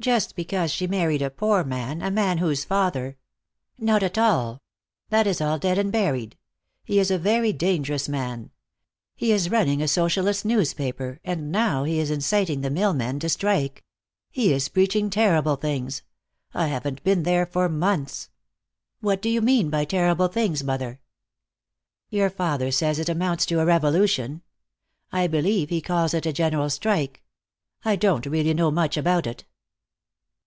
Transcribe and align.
"Just 0.00 0.36
because 0.36 0.70
she 0.70 0.86
married 0.86 1.22
a 1.22 1.28
poor 1.28 1.64
man, 1.64 2.02
a 2.02 2.10
man 2.12 2.38
whose 2.38 2.64
father" 2.64 3.16
"Not 3.78 4.04
at 4.04 4.16
all. 4.16 4.62
That 5.08 5.26
is 5.26 5.40
all 5.40 5.58
dead 5.58 5.76
and 5.76 5.90
buried. 5.90 6.38
He 6.84 7.00
is 7.00 7.10
a 7.10 7.18
very 7.18 7.52
dangerous 7.52 8.08
man. 8.08 8.52
He 9.16 9.32
is 9.32 9.50
running 9.50 9.82
a 9.82 9.88
Socialist 9.88 10.44
newspaper, 10.44 11.18
and 11.24 11.50
now 11.50 11.82
he 11.82 11.98
is 11.98 12.12
inciting 12.12 12.60
the 12.60 12.70
mill 12.70 12.94
men 12.94 13.18
to 13.18 13.28
strike. 13.28 13.84
He 14.30 14.52
is 14.52 14.68
preaching 14.68 15.10
terrible 15.10 15.56
things. 15.56 16.02
I 16.54 16.68
haven't 16.68 17.02
been 17.02 17.24
there 17.24 17.44
for 17.44 17.68
months." 17.68 18.30
"What 19.00 19.20
do 19.20 19.28
you 19.28 19.40
mean 19.42 19.68
by 19.68 19.84
terrible 19.84 20.28
things, 20.28 20.62
mother?" 20.62 21.00
"Your 22.08 22.30
father 22.30 22.70
says 22.70 23.00
it 23.00 23.08
amounts 23.08 23.46
to 23.46 23.58
a 23.58 23.66
revolution. 23.66 24.42
I 25.10 25.26
believe 25.26 25.70
he 25.70 25.80
calls 25.80 26.14
it 26.14 26.24
a 26.24 26.32
general 26.32 26.70
strike. 26.70 27.24
I 27.84 27.96
don't 27.96 28.26
really 28.26 28.54
know 28.54 28.70
much 28.70 28.96
about 28.96 29.26
it." 29.26 29.44